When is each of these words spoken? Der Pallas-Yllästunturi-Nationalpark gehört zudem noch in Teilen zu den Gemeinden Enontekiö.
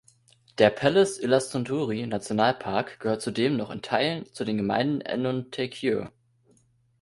Der 0.57 0.71
Pallas-Yllästunturi-Nationalpark 0.71 2.99
gehört 2.99 3.21
zudem 3.21 3.55
noch 3.55 3.69
in 3.69 3.83
Teilen 3.83 4.25
zu 4.33 4.43
den 4.43 4.57
Gemeinden 4.57 5.01
Enontekiö. 5.01 6.07